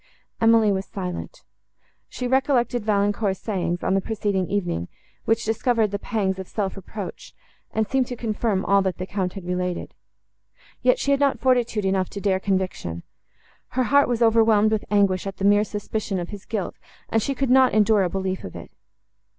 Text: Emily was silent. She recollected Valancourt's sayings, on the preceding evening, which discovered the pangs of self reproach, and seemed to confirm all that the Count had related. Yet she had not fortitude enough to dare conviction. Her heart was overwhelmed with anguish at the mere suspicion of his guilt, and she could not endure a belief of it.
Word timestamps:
Emily 0.41 0.71
was 0.71 0.87
silent. 0.87 1.43
She 2.09 2.25
recollected 2.25 2.83
Valancourt's 2.83 3.39
sayings, 3.39 3.83
on 3.83 3.93
the 3.93 4.01
preceding 4.01 4.47
evening, 4.49 4.87
which 5.25 5.45
discovered 5.45 5.91
the 5.91 5.99
pangs 5.99 6.39
of 6.39 6.47
self 6.47 6.75
reproach, 6.75 7.35
and 7.71 7.87
seemed 7.87 8.07
to 8.07 8.15
confirm 8.15 8.65
all 8.65 8.81
that 8.81 8.97
the 8.97 9.05
Count 9.05 9.33
had 9.33 9.45
related. 9.45 9.93
Yet 10.81 10.97
she 10.97 11.11
had 11.11 11.19
not 11.19 11.39
fortitude 11.39 11.85
enough 11.85 12.09
to 12.09 12.19
dare 12.19 12.39
conviction. 12.39 13.03
Her 13.77 13.83
heart 13.83 14.07
was 14.09 14.23
overwhelmed 14.23 14.71
with 14.71 14.85
anguish 14.89 15.27
at 15.27 15.37
the 15.37 15.45
mere 15.45 15.63
suspicion 15.63 16.17
of 16.17 16.29
his 16.29 16.45
guilt, 16.45 16.77
and 17.09 17.21
she 17.21 17.35
could 17.35 17.51
not 17.51 17.71
endure 17.71 18.01
a 18.01 18.09
belief 18.09 18.43
of 18.43 18.55
it. 18.55 18.71